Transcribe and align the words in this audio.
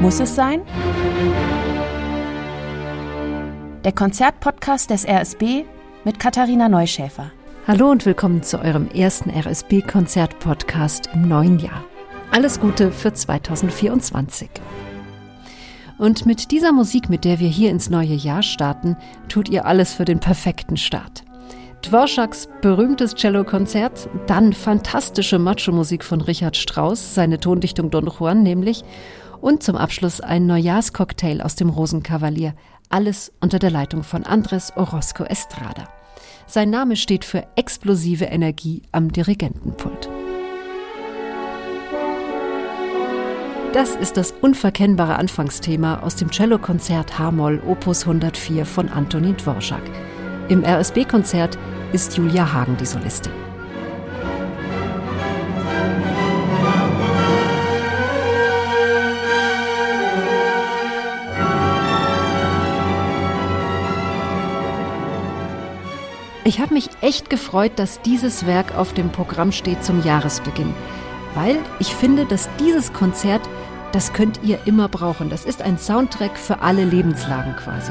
Muss 0.00 0.20
es 0.20 0.34
sein? 0.34 0.60
Der 3.82 3.92
Konzertpodcast 3.92 4.90
des 4.90 5.08
RSB 5.08 5.64
mit 6.04 6.20
Katharina 6.20 6.68
Neuschäfer. 6.68 7.32
Hallo 7.66 7.90
und 7.90 8.04
willkommen 8.04 8.42
zu 8.42 8.60
eurem 8.60 8.88
ersten 8.88 9.30
RSB-Konzert-Podcast 9.30 11.08
im 11.14 11.26
neuen 11.26 11.58
Jahr. 11.58 11.82
Alles 12.30 12.60
Gute 12.60 12.92
für 12.92 13.14
2024. 13.14 14.50
Und 15.96 16.26
mit 16.26 16.50
dieser 16.50 16.72
Musik, 16.72 17.08
mit 17.08 17.24
der 17.24 17.40
wir 17.40 17.48
hier 17.48 17.70
ins 17.70 17.88
neue 17.88 18.14
Jahr 18.14 18.42
starten, 18.42 18.98
tut 19.28 19.48
ihr 19.48 19.64
alles 19.64 19.94
für 19.94 20.04
den 20.04 20.20
perfekten 20.20 20.76
Start. 20.76 21.25
Dvoraks 21.86 22.48
berühmtes 22.62 23.14
Cellokonzert, 23.14 24.08
dann 24.26 24.52
fantastische 24.52 25.38
Macho-Musik 25.38 26.02
von 26.02 26.20
Richard 26.20 26.56
Strauss, 26.56 27.14
seine 27.14 27.38
Tondichtung 27.38 27.90
Don 27.90 28.08
Juan 28.08 28.42
nämlich, 28.42 28.82
und 29.40 29.62
zum 29.62 29.76
Abschluss 29.76 30.20
ein 30.20 30.46
Neujahrscocktail 30.46 31.40
aus 31.40 31.54
dem 31.54 31.68
Rosenkavalier, 31.68 32.54
alles 32.88 33.32
unter 33.40 33.60
der 33.60 33.70
Leitung 33.70 34.02
von 34.02 34.24
Andres 34.24 34.72
Orozco 34.76 35.22
Estrada. 35.22 35.84
Sein 36.48 36.70
Name 36.70 36.96
steht 36.96 37.24
für 37.24 37.46
explosive 37.54 38.24
Energie 38.24 38.82
am 38.90 39.12
Dirigentenpult. 39.12 40.08
Das 43.72 43.94
ist 43.94 44.16
das 44.16 44.32
unverkennbare 44.32 45.14
Anfangsthema 45.14 46.00
aus 46.00 46.16
dem 46.16 46.32
Cellokonzert 46.32 47.16
H-Moll 47.16 47.62
Opus 47.64 48.02
104 48.02 48.66
von 48.66 48.88
Antonin 48.88 49.36
Dvorak. 49.36 49.82
Im 50.48 50.64
RSB-Konzert 50.64 51.58
ist 51.92 52.16
Julia 52.16 52.52
Hagen 52.52 52.76
die 52.76 52.86
Solistin. 52.86 53.32
Ich 66.44 66.60
habe 66.60 66.74
mich 66.74 66.90
echt 67.00 67.28
gefreut, 67.28 67.72
dass 67.74 68.00
dieses 68.02 68.46
Werk 68.46 68.76
auf 68.76 68.94
dem 68.94 69.10
Programm 69.10 69.50
steht 69.50 69.82
zum 69.82 70.04
Jahresbeginn, 70.04 70.72
weil 71.34 71.58
ich 71.80 71.92
finde, 71.92 72.24
dass 72.24 72.48
dieses 72.60 72.92
Konzert, 72.92 73.42
das 73.90 74.12
könnt 74.12 74.38
ihr 74.44 74.60
immer 74.64 74.88
brauchen. 74.88 75.28
Das 75.28 75.44
ist 75.44 75.60
ein 75.60 75.76
Soundtrack 75.76 76.38
für 76.38 76.60
alle 76.60 76.84
Lebenslagen 76.84 77.56
quasi. 77.56 77.90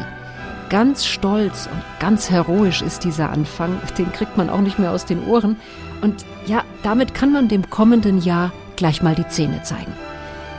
Ganz 0.69 1.05
stolz 1.05 1.69
und 1.71 1.81
ganz 1.99 2.29
heroisch 2.29 2.81
ist 2.81 3.03
dieser 3.03 3.29
Anfang, 3.29 3.77
den 3.97 4.11
kriegt 4.11 4.35
man 4.35 4.49
auch 4.49 4.61
nicht 4.61 4.79
mehr 4.79 4.91
aus 4.91 5.05
den 5.05 5.25
Ohren. 5.25 5.57
Und 6.01 6.25
ja, 6.47 6.63
damit 6.83 7.13
kann 7.13 7.31
man 7.31 7.47
dem 7.47 7.69
kommenden 7.69 8.21
Jahr 8.21 8.51
gleich 8.75 9.01
mal 9.03 9.15
die 9.15 9.27
Zähne 9.27 9.61
zeigen. 9.63 9.93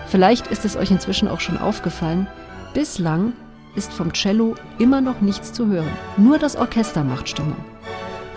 Vielleicht 0.07 0.47
ist 0.47 0.65
es 0.65 0.77
euch 0.77 0.91
inzwischen 0.91 1.29
auch 1.29 1.41
schon 1.41 1.59
aufgefallen, 1.59 2.29
bislang 2.73 3.33
ist 3.75 3.93
vom 3.93 4.12
Cello 4.12 4.55
immer 4.79 5.01
noch 5.01 5.21
nichts 5.21 5.53
zu 5.53 5.67
hören. 5.67 5.91
Nur 6.17 6.39
das 6.39 6.57
Orchester 6.57 7.05
macht 7.05 7.29
Stimmung. 7.29 7.57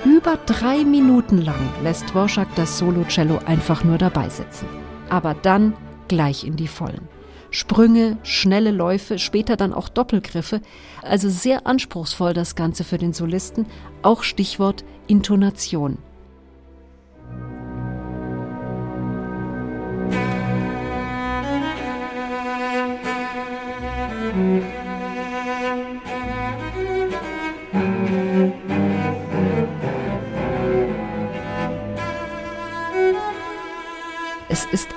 Über 0.06 0.38
drei 0.45 0.84
Minuten 0.84 1.40
lang 1.40 1.70
lässt 1.84 2.09
Dvorak 2.09 2.47
das 2.56 2.78
Solo-Cello 2.78 3.40
einfach 3.45 3.84
nur 3.84 3.97
dabei 3.97 4.30
sitzen. 4.30 4.66
Aber 5.09 5.34
dann 5.34 5.73
gleich 6.08 6.45
in 6.45 6.56
die 6.56 6.67
Vollen. 6.67 7.19
Sprünge, 7.52 8.17
schnelle 8.23 8.72
Läufe, 8.72 9.19
später 9.19 9.58
dann 9.58 9.73
auch 9.73 9.89
Doppelgriffe. 9.89 10.61
Also 11.02 11.30
sehr 11.30 11.66
anspruchsvoll 11.66 12.33
das 12.33 12.56
Ganze 12.56 12.83
für 12.83 12.97
den 12.97 13.14
Solisten. 13.14 13.66
Auch 14.02 14.23
Stichwort 14.23 14.83
Intonation. 15.08 15.97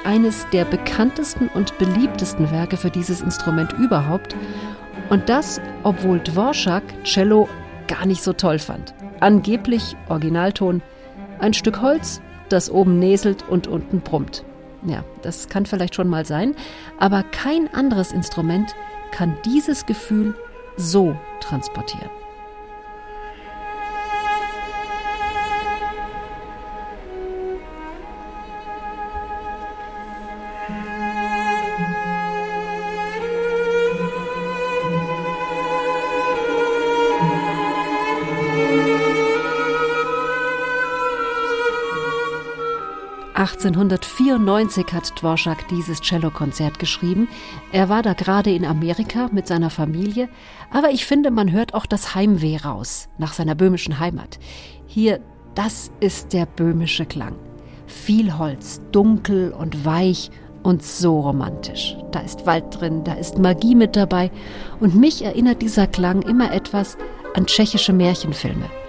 Eines 0.05 0.47
der 0.53 0.65
bekanntesten 0.65 1.49
und 1.49 1.77
beliebtesten 1.79 2.51
Werke 2.51 2.77
für 2.77 2.91
dieses 2.91 3.21
Instrument 3.21 3.73
überhaupt. 3.75 4.37
Und 5.11 5.29
das, 5.29 5.61
obwohl 5.83 6.21
Dvorak 6.21 6.83
Cello 7.05 7.49
gar 7.89 8.07
nicht 8.07 8.23
so 8.23 8.33
toll 8.33 8.59
fand. 8.59 8.95
Angeblich 9.21 9.97
Originalton, 10.09 10.83
ein 11.39 11.55
Stück 11.55 11.81
Holz, 11.81 12.21
das 12.49 12.71
oben 12.71 12.99
näselt 12.99 13.49
und 13.49 13.67
unten 13.67 14.01
brummt. 14.01 14.45
Ja, 14.85 15.05
das 15.23 15.49
kann 15.49 15.67
vielleicht 15.67 15.95
schon 15.95 16.09
mal 16.09 16.27
sein, 16.27 16.55
aber 16.99 17.23
kein 17.23 17.73
anderes 17.73 18.13
Instrument 18.13 18.75
kann 19.13 19.37
dieses 19.45 19.87
Gefühl 19.87 20.35
so 20.77 21.17
transportieren. 21.41 22.22
1894 43.69 44.87
hat 44.93 45.21
Dvorak 45.21 45.69
dieses 45.69 46.01
Cellokonzert 46.01 46.79
geschrieben. 46.79 47.29
Er 47.73 47.89
war 47.89 48.03
da 48.03 48.13
gerade 48.13 48.51
in 48.51 48.65
Amerika 48.65 49.29
mit 49.33 49.47
seiner 49.47 49.71
Familie, 49.71 50.29
aber 50.71 50.91
ich 50.91 51.07
finde, 51.07 51.31
man 51.31 51.53
hört 51.53 51.75
auch 51.75 51.87
das 51.87 52.15
Heimweh 52.15 52.57
raus 52.59 53.09
nach 53.19 53.33
seiner 53.33 53.55
böhmischen 53.55 53.99
Heimat. 53.99 54.39
Hier, 54.87 55.21
das 55.55 55.91
ist 56.01 56.33
der 56.33 56.47
böhmische 56.47 57.07
Klang. 57.07 57.37
Viel 57.87 58.39
Holz, 58.39 58.81
dunkel 58.91 59.53
und 59.53 59.85
weich 59.85 60.31
und 60.63 60.83
so 60.83 61.21
romantisch. 61.21 61.97
Da 62.11 62.21
ist 62.21 62.47
Wald 62.47 62.81
drin, 62.81 63.05
da 63.05 63.15
ist 63.15 63.39
Magie 63.39 63.75
mit 63.75 63.97
dabei 63.97 64.31
und 64.81 64.95
mich 64.95 65.25
erinnert 65.25 65.63
dieser 65.63 65.87
Klang 65.87 66.23
immer 66.23 66.53
etwas 66.53 66.97
an 67.35 67.47
tschechische 67.47 67.93
Märchenfilme. 67.93 68.82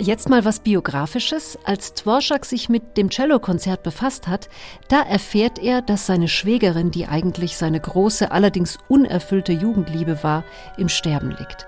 Jetzt 0.00 0.30
mal 0.30 0.46
was 0.46 0.60
Biografisches. 0.60 1.58
Als 1.64 1.92
Dvorak 1.92 2.46
sich 2.46 2.70
mit 2.70 2.96
dem 2.96 3.10
Cellokonzert 3.10 3.82
befasst 3.82 4.28
hat, 4.28 4.48
da 4.88 5.02
erfährt 5.02 5.58
er, 5.58 5.82
dass 5.82 6.06
seine 6.06 6.26
Schwägerin, 6.26 6.90
die 6.90 7.06
eigentlich 7.06 7.58
seine 7.58 7.80
große, 7.80 8.30
allerdings 8.32 8.78
unerfüllte 8.88 9.52
Jugendliebe 9.52 10.22
war, 10.22 10.42
im 10.78 10.88
Sterben 10.88 11.32
liegt. 11.32 11.66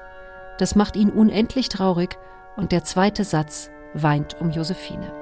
Das 0.56 0.74
macht 0.74 0.96
ihn 0.96 1.10
unendlich 1.10 1.68
traurig 1.68 2.16
und 2.56 2.72
der 2.72 2.84
zweite 2.84 3.24
Satz 3.24 3.68
weint 3.92 4.40
um 4.40 4.50
Josephine. 4.50 5.21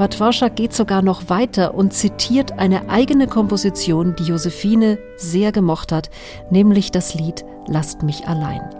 Aber 0.00 0.08
Dvorak 0.08 0.56
geht 0.56 0.72
sogar 0.72 1.02
noch 1.02 1.28
weiter 1.28 1.74
und 1.74 1.92
zitiert 1.92 2.52
eine 2.52 2.88
eigene 2.88 3.26
Komposition, 3.26 4.16
die 4.16 4.22
Josephine 4.22 4.98
sehr 5.18 5.52
gemocht 5.52 5.92
hat, 5.92 6.08
nämlich 6.50 6.90
das 6.90 7.12
Lied 7.12 7.44
Lasst 7.66 8.02
mich 8.02 8.26
allein. 8.26 8.79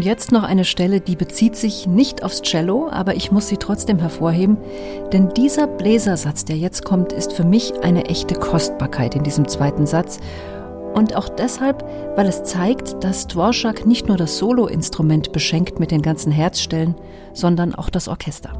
Und 0.00 0.06
jetzt 0.06 0.32
noch 0.32 0.44
eine 0.44 0.64
Stelle, 0.64 1.02
die 1.02 1.14
bezieht 1.14 1.56
sich 1.56 1.86
nicht 1.86 2.22
aufs 2.22 2.40
Cello, 2.40 2.88
aber 2.90 3.16
ich 3.16 3.32
muss 3.32 3.48
sie 3.48 3.58
trotzdem 3.58 3.98
hervorheben, 3.98 4.56
denn 5.12 5.28
dieser 5.36 5.66
Bläsersatz, 5.66 6.46
der 6.46 6.56
jetzt 6.56 6.86
kommt, 6.86 7.12
ist 7.12 7.34
für 7.34 7.44
mich 7.44 7.74
eine 7.82 8.06
echte 8.06 8.34
Kostbarkeit 8.34 9.14
in 9.14 9.24
diesem 9.24 9.46
zweiten 9.46 9.86
Satz. 9.86 10.18
Und 10.94 11.14
auch 11.16 11.28
deshalb, 11.28 11.84
weil 12.16 12.26
es 12.28 12.44
zeigt, 12.44 13.04
dass 13.04 13.26
Dvorak 13.26 13.84
nicht 13.84 14.08
nur 14.08 14.16
das 14.16 14.38
Soloinstrument 14.38 15.32
beschenkt 15.32 15.78
mit 15.78 15.90
den 15.90 16.00
ganzen 16.00 16.32
Herzstellen, 16.32 16.94
sondern 17.34 17.74
auch 17.74 17.90
das 17.90 18.08
Orchester. 18.08 18.54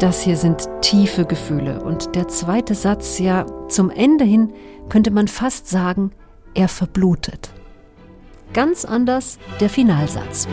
Das 0.00 0.22
hier 0.22 0.38
sind 0.38 0.66
tiefe 0.80 1.26
Gefühle. 1.26 1.82
Und 1.82 2.14
der 2.16 2.26
zweite 2.26 2.74
Satz, 2.74 3.18
ja, 3.18 3.44
zum 3.68 3.90
Ende 3.90 4.24
hin 4.24 4.50
könnte 4.88 5.10
man 5.10 5.28
fast 5.28 5.68
sagen, 5.68 6.12
er 6.54 6.68
verblutet. 6.68 7.50
Ganz 8.54 8.86
anders 8.86 9.38
der 9.60 9.68
Finalsatz. 9.68 10.48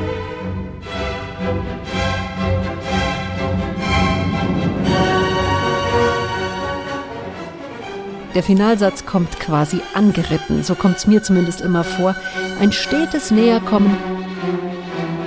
Der 8.35 8.43
Finalsatz 8.43 9.05
kommt 9.05 9.39
quasi 9.39 9.79
angeritten, 9.93 10.61
so 10.61 10.75
kommt 10.75 10.97
es 10.97 11.07
mir 11.07 11.23
zumindest 11.23 11.61
immer 11.61 11.85
vor. 11.85 12.15
Ein 12.59 12.73
stetes 12.73 13.31
Näherkommen, 13.31 13.95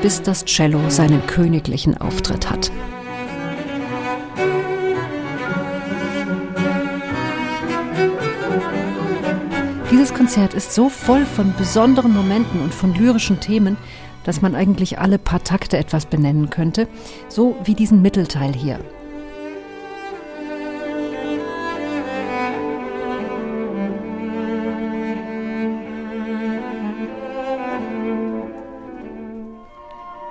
bis 0.02 0.20
das 0.20 0.44
Cello 0.44 0.90
seinen 0.90 1.26
königlichen 1.26 1.99
Auftritt 1.99 2.50
hat. 2.50 2.70
Konzert 10.20 10.52
ist 10.52 10.75
so 10.75 10.90
voll 10.90 11.25
von 11.25 11.55
besonderen 11.56 12.12
Momenten 12.12 12.61
und 12.61 12.75
von 12.75 12.93
lyrischen 12.93 13.40
Themen, 13.40 13.78
dass 14.22 14.43
man 14.43 14.55
eigentlich 14.55 14.99
alle 14.99 15.19
paar 15.19 15.43
Takte 15.43 15.78
etwas 15.78 16.05
benennen 16.05 16.50
könnte, 16.50 16.88
so 17.31 17.56
wie 17.64 17.75
diesen 17.75 18.02
Mittelteil 18.02 18.52
hier. 18.52 18.78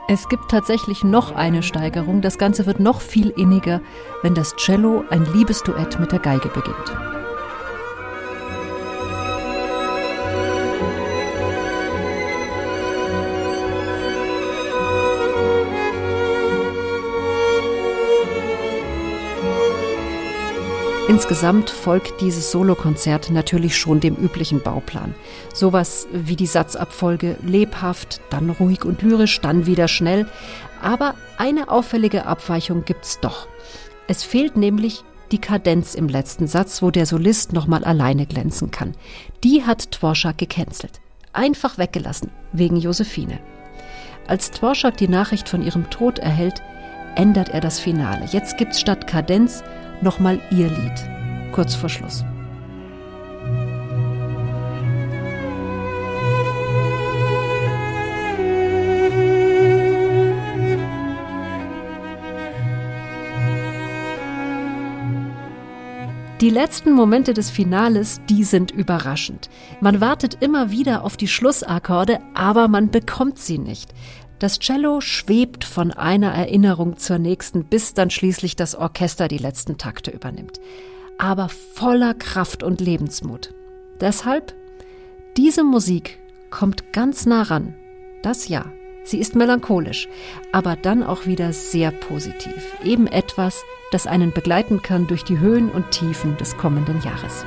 Es 0.08 0.30
gibt 0.30 0.52
tatsächlich 0.52 1.04
noch 1.04 1.32
eine 1.34 1.64
Steigerung. 1.64 2.22
Das 2.22 2.38
Ganze 2.38 2.68
wird 2.68 2.80
noch 2.80 3.02
viel 3.02 3.30
inniger, 3.30 3.82
wenn 4.22 4.36
das 4.36 4.56
Cello 4.56 5.04
ein 5.10 5.26
Liebesduett 5.34 6.00
mit 6.00 6.12
der 6.12 6.20
Geige 6.20 6.50
beginnt. 6.50 7.09
Insgesamt 21.10 21.72
folgt 21.72 22.22
dieses 22.22 22.52
Solokonzert 22.52 23.32
natürlich 23.32 23.76
schon 23.76 24.00
dem 24.00 24.16
üblichen 24.16 24.62
Bauplan. 24.62 25.16
Sowas 25.52 26.08
wie 26.14 26.36
die 26.36 26.46
Satzabfolge 26.46 27.36
lebhaft, 27.42 28.22
dann 28.30 28.52
ruhig 28.52 28.86
und 28.86 29.02
lyrisch, 29.02 29.42
dann 29.42 29.66
wieder 29.66 29.88
schnell. 29.88 30.28
Aber 30.84 31.16
eine 31.40 31.70
auffällige 31.70 32.28
Abweichung 32.28 32.86
gibt's 32.86 33.20
doch. 33.20 33.48
Es 34.08 34.24
fehlt 34.24 34.56
nämlich 34.56 35.04
die 35.32 35.42
Kadenz 35.42 35.96
im 35.96 36.10
letzten 36.10 36.46
Satz, 36.46 36.84
wo 36.84 36.92
der 36.92 37.08
Solist 37.08 37.54
nochmal 37.54 37.84
alleine 37.84 38.28
glänzen 38.28 38.70
kann. 38.70 38.94
Die 39.44 39.64
hat 39.64 39.96
Dvorak 39.96 40.38
gecancelt. 40.38 41.02
Einfach 41.34 41.80
weggelassen, 41.80 42.30
wegen 42.54 42.78
Josephine. 42.78 43.40
Als 44.28 44.52
Dvorak 44.52 44.98
die 44.98 45.08
Nachricht 45.08 45.50
von 45.50 45.64
ihrem 45.64 45.90
Tod 45.90 46.20
erhält, 46.20 46.62
ändert 47.16 47.50
er 47.50 47.62
das 47.62 47.80
Finale. 47.80 48.28
Jetzt 48.32 48.58
gibt's 48.60 48.80
statt 48.80 49.08
Kadenz 49.08 49.64
nochmal 50.02 50.40
ihr 50.52 50.68
Lied, 50.68 51.52
kurz 51.54 51.76
vor 51.76 51.90
Schluss. 51.90 52.24
Die 66.42 66.50
letzten 66.50 66.94
Momente 66.94 67.34
des 67.34 67.50
Finales, 67.50 68.22
die 68.30 68.46
sind 68.46 68.72
überraschend. 68.72 69.50
Man 69.82 70.00
wartet 70.00 70.38
immer 70.40 70.72
wieder 70.72 71.04
auf 71.04 71.18
die 71.18 71.28
Schlussakkorde, 71.28 72.20
aber 72.34 72.70
man 72.70 72.92
bekommt 72.92 73.40
sie 73.40 73.58
nicht. 73.58 73.94
Das 74.40 74.60
Cello 74.60 75.02
schwebt 75.02 75.66
von 75.66 75.92
einer 75.92 76.32
Erinnerung 76.32 76.98
zur 76.98 77.20
nächsten, 77.20 77.66
bis 77.66 77.94
dann 77.94 78.10
schließlich 78.10 78.56
das 78.56 78.74
Orchester 78.74 79.28
die 79.28 79.38
letzten 79.38 79.78
Takte 79.78 80.12
übernimmt. 80.12 80.62
Aber 81.18 81.50
voller 81.50 82.14
Kraft 82.14 82.64
und 82.64 82.80
Lebensmut. 82.80 83.54
Deshalb, 84.00 84.56
diese 85.36 85.66
Musik 85.66 86.20
kommt 86.50 86.94
ganz 86.94 87.26
nah 87.26 87.44
ran. 87.44 87.76
Das 88.24 88.48
ja. 88.48 88.66
Sie 89.04 89.18
ist 89.18 89.36
melancholisch, 89.36 90.08
aber 90.52 90.76
dann 90.76 91.04
auch 91.04 91.26
wieder 91.26 91.52
sehr 91.52 91.92
positiv. 91.92 92.76
Eben 92.84 93.08
etwas, 93.08 93.64
das 93.92 94.06
einen 94.06 94.32
begleiten 94.34 94.82
kann 94.84 95.08
durch 95.08 95.24
die 95.24 95.40
Höhen 95.40 95.70
und 95.72 95.90
Tiefen 95.90 96.38
des 96.38 96.58
kommenden 96.58 97.02
Jahres. 97.02 97.44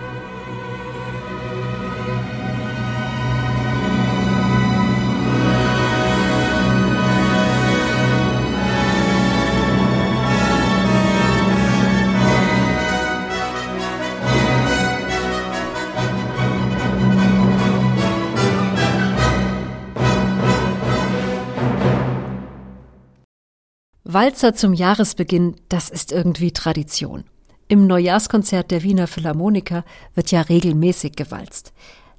Walzer 24.12 24.54
zum 24.54 24.74
Jahresbeginn, 24.74 25.56
das 25.68 25.88
ist 25.88 26.12
irgendwie 26.12 26.52
Tradition. 26.52 27.24
Im 27.68 27.86
Neujahrskonzert 27.86 28.70
der 28.70 28.82
Wiener 28.82 29.06
Philharmoniker 29.06 29.84
wird 30.14 30.30
ja 30.30 30.42
regelmäßig 30.42 31.16
gewalzt. 31.16 31.72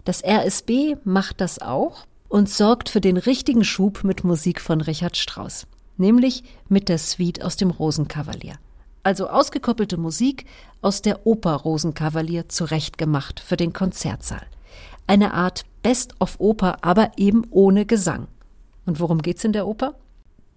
Das 0.03 0.23
RSB 0.23 0.95
macht 1.03 1.41
das 1.41 1.59
auch 1.59 2.05
und 2.29 2.49
sorgt 2.49 2.89
für 2.89 3.01
den 3.01 3.17
richtigen 3.17 3.63
Schub 3.63 4.03
mit 4.03 4.23
Musik 4.23 4.59
von 4.59 4.81
Richard 4.81 5.17
Strauss, 5.17 5.67
nämlich 5.97 6.43
mit 6.69 6.89
der 6.89 6.97
Suite 6.97 7.43
aus 7.43 7.57
dem 7.57 7.69
Rosenkavalier. 7.69 8.55
Also 9.03 9.27
ausgekoppelte 9.27 9.97
Musik 9.97 10.45
aus 10.81 11.01
der 11.01 11.27
Oper 11.27 11.53
Rosenkavalier 11.55 12.49
zurechtgemacht 12.49 13.39
für 13.39 13.57
den 13.57 13.73
Konzertsaal. 13.73 14.47
Eine 15.05 15.33
Art 15.33 15.65
Best 15.83 16.15
of 16.19 16.39
Oper, 16.39 16.77
aber 16.81 17.11
eben 17.17 17.45
ohne 17.51 17.85
Gesang. 17.85 18.27
Und 18.85 18.99
worum 18.99 19.21
geht's 19.21 19.43
in 19.43 19.53
der 19.53 19.67
Oper? 19.67 19.95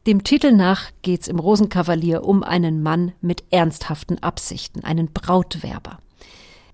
Dem 0.06 0.22
Titel 0.22 0.52
nach 0.52 0.92
geht's 1.02 1.26
im 1.26 1.40
Rosenkavalier 1.40 2.22
um 2.22 2.44
einen 2.44 2.80
Mann 2.80 3.10
mit 3.20 3.42
ernsthaften 3.50 4.22
Absichten, 4.22 4.84
einen 4.84 5.08
Brautwerber. 5.08 5.98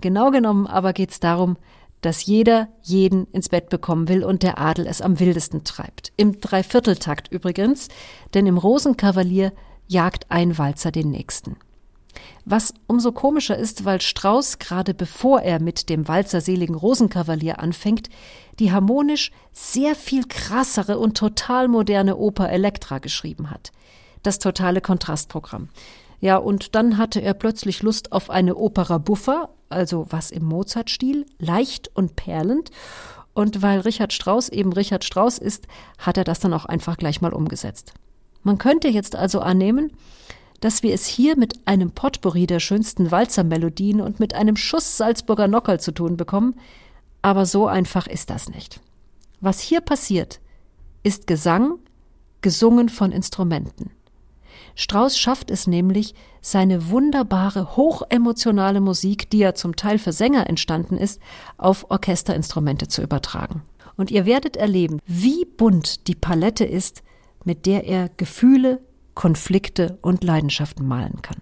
Genau 0.02 0.30
genommen 0.30 0.66
aber 0.66 0.92
geht's 0.92 1.18
darum, 1.18 1.56
dass 2.02 2.26
jeder 2.26 2.68
jeden 2.82 3.26
ins 3.32 3.48
Bett 3.48 3.70
bekommen 3.70 4.08
will 4.08 4.22
und 4.22 4.42
der 4.42 4.58
Adel 4.58 4.86
es 4.86 5.00
am 5.00 5.18
wildesten 5.18 5.64
treibt. 5.64 6.12
Im 6.18 6.40
Dreivierteltakt 6.40 7.32
übrigens, 7.32 7.88
denn 8.34 8.46
im 8.46 8.58
Rosenkavalier 8.58 9.52
jagt 9.86 10.26
ein 10.30 10.58
Walzer 10.58 10.90
den 10.90 11.10
nächsten. 11.10 11.56
Was 12.44 12.74
umso 12.88 13.12
komischer 13.12 13.56
ist, 13.56 13.84
weil 13.84 14.00
Strauß 14.00 14.58
gerade 14.58 14.94
bevor 14.94 15.42
er 15.42 15.60
mit 15.60 15.88
dem 15.88 16.08
walzerseligen 16.08 16.74
Rosenkavalier 16.74 17.60
anfängt, 17.60 18.08
die 18.58 18.72
harmonisch 18.72 19.30
sehr 19.52 19.94
viel 19.94 20.24
krassere 20.26 20.98
und 20.98 21.16
total 21.16 21.68
moderne 21.68 22.16
Oper 22.16 22.50
Elektra 22.50 22.98
geschrieben 22.98 23.50
hat. 23.50 23.70
Das 24.22 24.38
totale 24.38 24.80
Kontrastprogramm. 24.80 25.68
Ja, 26.20 26.36
und 26.36 26.74
dann 26.74 26.98
hatte 26.98 27.20
er 27.20 27.34
plötzlich 27.34 27.82
Lust 27.82 28.12
auf 28.12 28.30
eine 28.30 28.56
Opera 28.56 28.98
buffa, 28.98 29.48
also 29.68 30.06
was 30.10 30.30
im 30.30 30.44
Mozart-Stil, 30.44 31.26
leicht 31.38 31.90
und 31.94 32.14
perlend. 32.16 32.70
Und 33.34 33.62
weil 33.62 33.80
Richard 33.80 34.12
Strauss 34.12 34.48
eben 34.48 34.72
Richard 34.72 35.04
Strauss 35.04 35.38
ist, 35.38 35.66
hat 35.98 36.16
er 36.16 36.24
das 36.24 36.38
dann 36.38 36.54
auch 36.54 36.64
einfach 36.64 36.96
gleich 36.96 37.20
mal 37.20 37.32
umgesetzt. 37.32 37.94
Man 38.42 38.58
könnte 38.58 38.88
jetzt 38.88 39.16
also 39.16 39.40
annehmen, 39.40 39.92
dass 40.62 40.84
wir 40.84 40.94
es 40.94 41.06
hier 41.06 41.36
mit 41.36 41.66
einem 41.66 41.90
Potpourri 41.90 42.46
der 42.46 42.60
schönsten 42.60 43.10
Walzermelodien 43.10 44.00
und 44.00 44.20
mit 44.20 44.34
einem 44.34 44.54
Schuss 44.56 44.96
Salzburger 44.96 45.48
Nockerl 45.48 45.80
zu 45.80 45.90
tun 45.92 46.16
bekommen, 46.16 46.54
aber 47.20 47.46
so 47.46 47.66
einfach 47.66 48.06
ist 48.06 48.30
das 48.30 48.48
nicht. 48.48 48.80
Was 49.40 49.58
hier 49.58 49.80
passiert, 49.80 50.40
ist 51.02 51.26
Gesang, 51.26 51.78
gesungen 52.42 52.88
von 52.88 53.10
Instrumenten. 53.10 53.90
Strauss 54.76 55.18
schafft 55.18 55.50
es 55.50 55.66
nämlich, 55.66 56.14
seine 56.40 56.90
wunderbare, 56.90 57.76
hochemotionale 57.76 58.80
Musik, 58.80 59.30
die 59.30 59.38
ja 59.38 59.54
zum 59.54 59.74
Teil 59.74 59.98
für 59.98 60.12
Sänger 60.12 60.48
entstanden 60.48 60.96
ist, 60.96 61.20
auf 61.58 61.90
Orchesterinstrumente 61.90 62.86
zu 62.86 63.02
übertragen. 63.02 63.62
Und 63.96 64.12
ihr 64.12 64.26
werdet 64.26 64.56
erleben, 64.56 65.00
wie 65.06 65.44
bunt 65.44 66.06
die 66.06 66.14
Palette 66.14 66.64
ist, 66.64 67.02
mit 67.44 67.66
der 67.66 67.84
er 67.84 68.10
Gefühle, 68.16 68.80
Konflikte 69.14 69.98
und 70.02 70.24
Leidenschaften 70.24 70.86
malen 70.86 71.22
kann. 71.22 71.36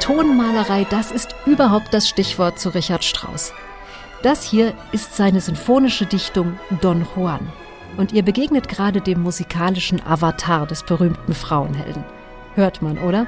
Tonmalerei, 0.00 0.86
das 0.90 1.12
ist 1.12 1.34
überhaupt 1.46 1.94
das 1.94 2.08
Stichwort 2.08 2.58
zu 2.58 2.70
Richard 2.70 3.04
Strauss. 3.04 3.52
Das 4.22 4.42
hier 4.42 4.74
ist 4.92 5.16
seine 5.16 5.40
sinfonische 5.40 6.04
Dichtung 6.04 6.58
Don 6.80 7.06
Juan. 7.14 7.50
Und 7.96 8.12
ihr 8.12 8.22
begegnet 8.22 8.68
gerade 8.68 9.00
dem 9.00 9.22
musikalischen 9.22 10.04
Avatar 10.04 10.66
des 10.66 10.82
berühmten 10.82 11.32
Frauenhelden. 11.32 12.04
Hört 12.54 12.82
man, 12.82 12.98
oder? 12.98 13.26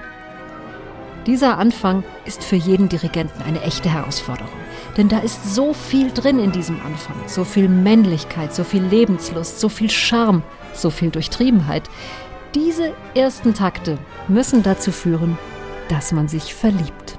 Dieser 1.26 1.57
Anfang 1.57 2.02
ist 2.25 2.43
für 2.43 2.57
jeden 2.57 2.88
Dirigenten 2.88 3.43
eine 3.43 3.62
echte 3.62 3.88
Herausforderung. 3.88 4.50
Denn 4.97 5.09
da 5.09 5.21
ist 5.21 5.55
so 5.55 5.73
viel 5.73 6.11
drin 6.11 6.41
in 6.41 6.50
diesem 6.50 6.81
Anfang. 6.85 7.17
So 7.26 7.45
viel 7.45 7.69
Männlichkeit, 7.69 8.52
so 8.52 8.64
viel 8.64 8.83
Lebenslust, 8.83 9.61
so 9.61 9.69
viel 9.69 9.88
Charme, 9.88 10.43
so 10.75 10.91
viel 10.91 11.11
Durchtriebenheit. 11.11 11.85
Diese 12.57 12.93
ersten 13.14 13.55
Takte 13.55 13.99
müssen 14.26 14.64
dazu 14.64 14.91
führen, 14.91 15.38
dass 15.88 16.11
man 16.11 16.26
sich 16.26 16.55
verliebt. 16.55 17.19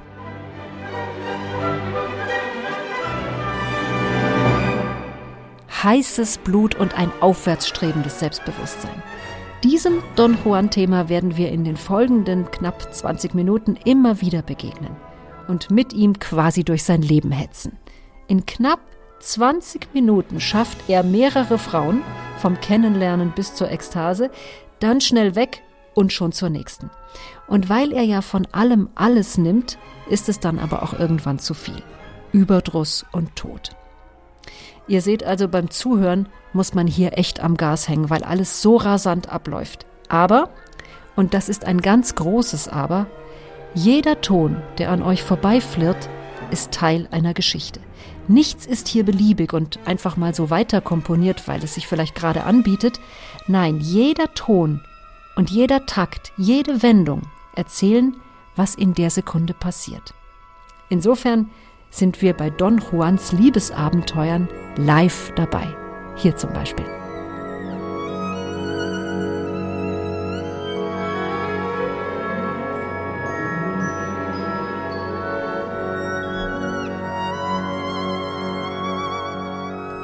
Heißes 5.82 6.38
Blut 6.38 6.74
und 6.74 6.94
ein 6.96 7.10
aufwärtsstrebendes 7.20 8.20
Selbstbewusstsein. 8.20 9.02
Diesem 9.64 10.02
Don 10.14 10.36
Juan-Thema 10.44 11.08
werden 11.08 11.38
wir 11.38 11.50
in 11.50 11.64
den 11.64 11.78
folgenden 11.78 12.50
knapp 12.50 12.94
20 12.94 13.32
Minuten 13.32 13.78
immer 13.86 14.20
wieder 14.20 14.42
begegnen 14.42 14.94
und 15.48 15.70
mit 15.70 15.94
ihm 15.94 16.18
quasi 16.18 16.64
durch 16.64 16.84
sein 16.84 17.00
Leben 17.00 17.32
hetzen. 17.32 17.78
In 18.28 18.44
knapp 18.44 18.80
20 19.20 19.94
Minuten 19.94 20.38
schafft 20.38 20.90
er 20.90 21.02
mehrere 21.02 21.56
Frauen, 21.56 22.02
vom 22.40 22.60
Kennenlernen 22.60 23.32
bis 23.34 23.54
zur 23.54 23.70
Ekstase, 23.70 24.30
dann 24.80 25.00
schnell 25.00 25.34
weg 25.34 25.62
und 25.94 26.12
schon 26.12 26.32
zur 26.32 26.50
nächsten. 26.50 26.90
Und 27.46 27.70
weil 27.70 27.90
er 27.92 28.02
ja 28.02 28.20
von 28.20 28.46
allem 28.52 28.90
alles 28.94 29.38
nimmt, 29.38 29.78
ist 30.10 30.28
es 30.28 30.40
dann 30.40 30.58
aber 30.58 30.82
auch 30.82 30.92
irgendwann 30.92 31.38
zu 31.38 31.54
viel. 31.54 31.82
Überdruss 32.32 33.06
und 33.12 33.34
Tod. 33.34 33.70
Ihr 34.86 35.00
seht 35.00 35.24
also 35.24 35.48
beim 35.48 35.70
Zuhören 35.70 36.28
muss 36.52 36.74
man 36.74 36.86
hier 36.86 37.16
echt 37.18 37.40
am 37.40 37.56
Gas 37.56 37.88
hängen, 37.88 38.10
weil 38.10 38.22
alles 38.22 38.62
so 38.62 38.76
rasant 38.76 39.28
abläuft. 39.28 39.86
Aber, 40.08 40.50
und 41.16 41.34
das 41.34 41.48
ist 41.48 41.64
ein 41.64 41.80
ganz 41.80 42.14
großes 42.14 42.68
Aber, 42.68 43.06
jeder 43.74 44.20
Ton, 44.20 44.56
der 44.78 44.90
an 44.90 45.02
euch 45.02 45.22
vorbeiflirrt, 45.22 46.08
ist 46.50 46.72
Teil 46.72 47.08
einer 47.10 47.34
Geschichte. 47.34 47.80
Nichts 48.28 48.66
ist 48.66 48.88
hier 48.88 49.04
beliebig 49.04 49.52
und 49.52 49.78
einfach 49.84 50.16
mal 50.16 50.34
so 50.34 50.48
weiter 50.48 50.80
komponiert, 50.80 51.48
weil 51.48 51.62
es 51.62 51.74
sich 51.74 51.86
vielleicht 51.86 52.14
gerade 52.14 52.44
anbietet. 52.44 53.00
Nein, 53.48 53.80
jeder 53.80 54.32
Ton 54.34 54.80
und 55.36 55.50
jeder 55.50 55.86
Takt, 55.86 56.32
jede 56.36 56.82
Wendung 56.82 57.22
erzählen, 57.54 58.14
was 58.56 58.74
in 58.74 58.94
der 58.94 59.10
Sekunde 59.10 59.52
passiert. 59.52 60.14
Insofern 60.88 61.50
sind 61.94 62.20
wir 62.22 62.32
bei 62.32 62.50
Don 62.50 62.78
Juans 62.78 63.30
Liebesabenteuern 63.30 64.48
live 64.76 65.32
dabei. 65.36 65.68
Hier 66.16 66.34
zum 66.34 66.52
Beispiel. 66.52 66.84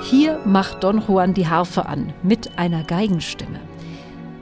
Hier 0.03 0.39
macht 0.45 0.85
Don 0.85 1.03
Juan 1.07 1.35
die 1.35 1.49
Harfe 1.49 1.87
an 1.87 2.13
mit 2.23 2.57
einer 2.57 2.85
Geigenstimme. 2.85 3.59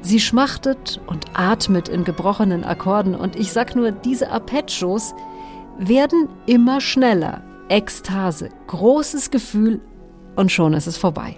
Sie 0.03 0.21
schmachtet 0.21 1.01
und 1.07 1.27
atmet 1.33 1.89
in 1.89 2.05
gebrochenen 2.05 2.65
Akkorden 2.65 3.15
und 3.15 3.37
ich 3.37 3.53
sag 3.53 3.75
nur, 3.75 3.91
diese 3.91 4.31
Arpeggios 4.31 5.15
werden 5.79 6.29
immer 6.47 6.81
schneller. 6.81 7.43
Ekstase, 7.69 8.51
großes 8.67 9.31
Gefühl 9.31 9.81
und 10.37 10.51
schon 10.51 10.73
ist 10.73 10.87
es 10.87 10.97
vorbei. 10.97 11.37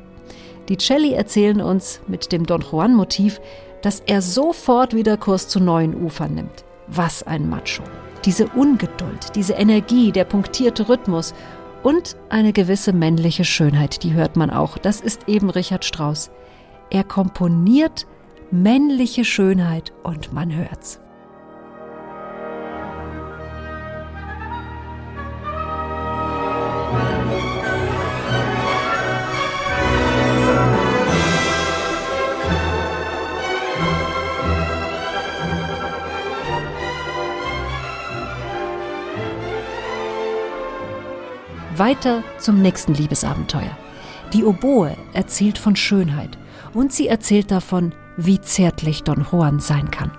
Die 0.68 0.78
Celli 0.78 1.12
erzählen 1.12 1.60
uns 1.60 2.00
mit 2.06 2.30
dem 2.32 2.46
Don 2.46 2.60
Juan 2.62 2.94
Motiv, 2.94 3.40
dass 3.82 4.00
er 4.00 4.22
sofort 4.22 4.94
wieder 4.94 5.16
Kurs 5.16 5.48
zu 5.48 5.58
neuen 5.58 5.94
Ufern 5.94 6.34
nimmt. 6.34 6.64
Was 6.86 7.22
ein 7.22 7.48
Macho. 7.48 7.82
Diese 8.24 8.46
Ungeduld, 8.48 9.34
diese 9.34 9.54
Energie, 9.54 10.12
der 10.12 10.24
punktierte 10.24 10.88
Rhythmus 10.88 11.34
und 11.82 12.16
eine 12.28 12.52
gewisse 12.52 12.92
männliche 12.92 13.44
Schönheit, 13.44 14.02
die 14.02 14.12
hört 14.12 14.36
man 14.36 14.50
auch. 14.50 14.78
Das 14.78 15.00
ist 15.00 15.28
eben 15.28 15.50
Richard 15.50 15.84
Strauss. 15.84 16.30
Er 16.90 17.04
komponiert 17.04 18.06
männliche 18.50 19.24
Schönheit 19.24 19.92
und 20.02 20.32
man 20.32 20.54
hört's. 20.54 21.00
Weiter 41.80 42.22
zum 42.36 42.60
nächsten 42.60 42.92
Liebesabenteuer. 42.92 43.74
Die 44.34 44.44
Oboe 44.44 44.94
erzählt 45.14 45.56
von 45.56 45.76
Schönheit 45.76 46.36
und 46.74 46.92
sie 46.92 47.08
erzählt 47.08 47.50
davon, 47.50 47.94
wie 48.18 48.38
zärtlich 48.38 49.02
Don 49.02 49.26
Juan 49.32 49.60
sein 49.60 49.90
kann. 49.90 50.12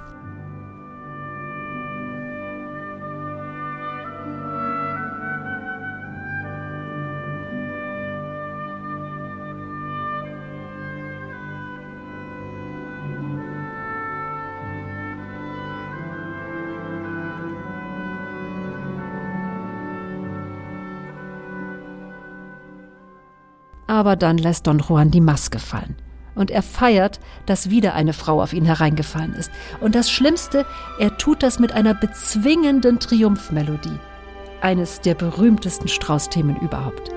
Aber 24.02 24.16
dann 24.16 24.40
lässt 24.40 24.66
Don 24.66 24.80
Juan 24.80 25.12
die 25.12 25.22
Maske 25.22 25.60
fallen 25.60 25.96
und 26.34 26.50
er 26.50 26.64
feiert, 26.64 27.20
dass 27.46 27.70
wieder 27.70 27.94
eine 27.94 28.14
Frau 28.14 28.42
auf 28.42 28.52
ihn 28.52 28.66
hereingefallen 28.66 29.36
ist. 29.36 29.52
Und 29.80 29.94
das 29.94 30.10
Schlimmste, 30.10 30.66
er 30.98 31.20
tut 31.20 31.44
das 31.44 31.60
mit 31.60 31.74
einer 31.74 31.94
bezwingenden 31.94 33.00
Triumphmelodie. 33.00 34.00
Eines 34.60 35.02
der 35.02 35.14
berühmtesten 35.14 35.88
Strauß-Themen 35.88 36.56
überhaupt. 36.62 37.12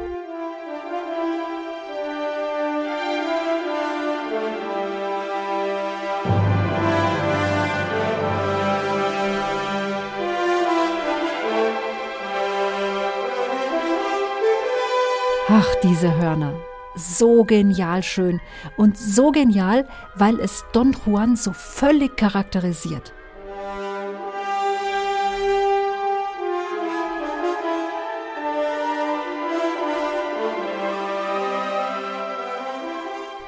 Ach, 15.49 15.75
diese 15.83 16.15
Hörner 16.15 16.53
so 16.95 17.45
genial 17.45 18.03
schön 18.03 18.41
und 18.77 18.97
so 18.97 19.31
genial, 19.31 19.87
weil 20.15 20.41
es 20.41 20.65
Don 20.73 20.97
Juan 21.05 21.37
so 21.37 21.53
völlig 21.53 22.17
charakterisiert. 22.17 23.13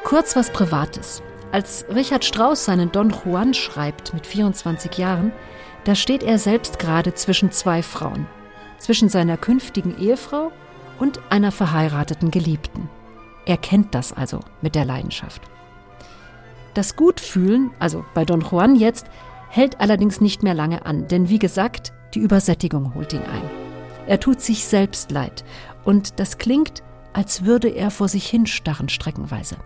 Kurz 0.05 0.37
was 0.37 0.53
Privates. 0.53 1.21
Als 1.51 1.85
Richard 1.93 2.25
Strauss 2.25 2.65
seinen 2.65 2.93
Don 2.93 3.11
Juan 3.11 3.55
schreibt 3.55 4.15
mit 4.15 4.25
24 4.25 4.99
Jahren, 4.99 5.33
da 5.83 5.97
steht 5.97 6.23
er 6.23 6.39
selbst 6.39 6.79
gerade 6.79 7.15
zwischen 7.15 7.51
zwei 7.51 7.83
Frauen. 7.83 8.27
Zwischen 8.79 9.09
seiner 9.09 9.37
künftigen 9.37 9.99
Ehefrau 9.99 10.53
und 11.01 11.21
einer 11.31 11.51
verheirateten 11.51 12.31
Geliebten. 12.31 12.89
Er 13.47 13.57
kennt 13.57 13.95
das 13.95 14.13
also 14.13 14.41
mit 14.61 14.75
der 14.75 14.85
Leidenschaft. 14.85 15.41
Das 16.75 16.97
Gutfühlen, 16.97 17.71
also 17.79 18.05
bei 18.13 18.25
Don 18.25 18.43
Juan 18.43 18.77
jetzt, 18.77 19.07
hält 19.49 19.81
allerdings 19.81 20.21
nicht 20.21 20.43
mehr 20.43 20.53
lange 20.53 20.85
an, 20.85 21.09
denn 21.09 21.29
wie 21.31 21.39
gesagt, 21.39 21.93
die 22.15 22.19
Übersättigung 22.19 22.95
holt 22.95 23.13
ihn 23.13 23.23
ein. 23.23 23.51
Er 24.07 24.21
tut 24.21 24.41
sich 24.41 24.65
selbst 24.65 25.11
leid 25.11 25.45
und 25.85 26.21
das 26.21 26.39
klingt, 26.39 26.83
als 27.13 27.45
würde 27.45 27.69
er 27.69 27.91
vor 27.91 28.09
sich 28.09 28.29
hinstarren 28.29 28.89
streckenweise. 28.89 29.57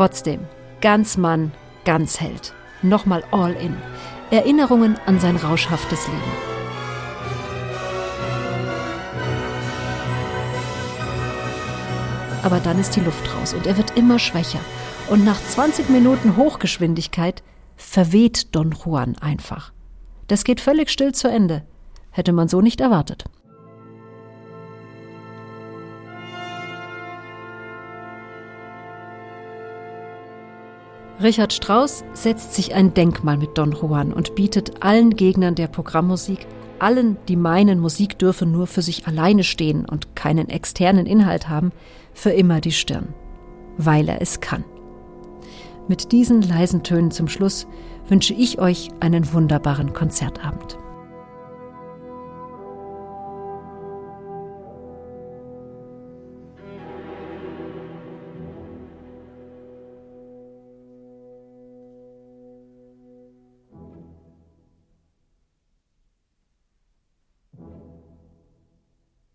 Trotzdem, 0.00 0.40
ganz 0.80 1.18
Mann, 1.18 1.52
ganz 1.84 2.22
Held. 2.22 2.54
Nochmal 2.80 3.22
all 3.32 3.52
in. 3.52 3.76
Erinnerungen 4.30 4.96
an 5.04 5.20
sein 5.20 5.36
rauschhaftes 5.36 6.08
Leben. 6.08 6.32
Aber 12.42 12.60
dann 12.60 12.78
ist 12.78 12.96
die 12.96 13.00
Luft 13.00 13.30
raus 13.36 13.52
und 13.52 13.66
er 13.66 13.76
wird 13.76 13.94
immer 13.98 14.18
schwächer. 14.18 14.60
Und 15.10 15.26
nach 15.26 15.38
20 15.38 15.90
Minuten 15.90 16.38
Hochgeschwindigkeit 16.38 17.42
verweht 17.76 18.54
Don 18.54 18.72
Juan 18.72 19.18
einfach. 19.18 19.70
Das 20.28 20.44
geht 20.44 20.62
völlig 20.62 20.88
still 20.88 21.12
zu 21.12 21.28
Ende. 21.28 21.62
Hätte 22.10 22.32
man 22.32 22.48
so 22.48 22.62
nicht 22.62 22.80
erwartet. 22.80 23.26
Richard 31.22 31.52
Strauss 31.52 32.02
setzt 32.14 32.54
sich 32.54 32.74
ein 32.74 32.94
Denkmal 32.94 33.36
mit 33.36 33.58
Don 33.58 33.72
Juan 33.72 34.14
und 34.14 34.34
bietet 34.34 34.82
allen 34.82 35.10
Gegnern 35.16 35.54
der 35.54 35.66
Programmmusik, 35.66 36.46
allen, 36.78 37.18
die 37.28 37.36
meinen, 37.36 37.78
Musik 37.78 38.18
dürfe 38.18 38.46
nur 38.46 38.66
für 38.66 38.80
sich 38.80 39.06
alleine 39.06 39.44
stehen 39.44 39.84
und 39.84 40.16
keinen 40.16 40.48
externen 40.48 41.04
Inhalt 41.04 41.50
haben, 41.50 41.72
für 42.14 42.30
immer 42.30 42.62
die 42.62 42.72
Stirn. 42.72 43.12
Weil 43.76 44.08
er 44.08 44.22
es 44.22 44.40
kann. 44.40 44.64
Mit 45.88 46.10
diesen 46.12 46.40
leisen 46.40 46.84
Tönen 46.84 47.10
zum 47.10 47.28
Schluss 47.28 47.66
wünsche 48.08 48.32
ich 48.32 48.58
euch 48.58 48.88
einen 49.00 49.30
wunderbaren 49.34 49.92
Konzertabend. 49.92 50.78